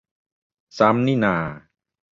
[0.77, 1.35] ซ้ำนี่นา